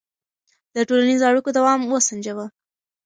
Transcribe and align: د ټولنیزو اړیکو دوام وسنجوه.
د 0.75 0.75
ټولنیزو 0.87 1.27
اړیکو 1.29 1.49
دوام 1.57 1.79
وسنجوه. 1.93 2.45